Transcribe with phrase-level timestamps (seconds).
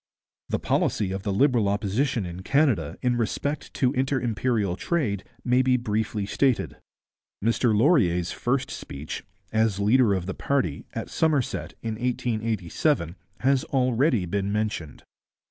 [0.49, 5.61] The policy of the Liberal Opposition in Canada in respect to inter imperial trade may
[5.61, 6.77] be briefly stated.
[7.45, 14.25] Mr Laurier's first speech, as leader of the party, at Somerset, in 1887, has already
[14.25, 15.03] been mentioned.